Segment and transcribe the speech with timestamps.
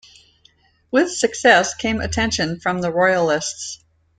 [0.89, 3.83] With success came attention from the Royalists.